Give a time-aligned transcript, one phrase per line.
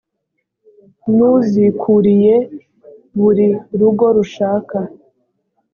[1.15, 2.35] n uzikuriye
[3.19, 3.47] buri
[3.79, 4.77] rugo rushaka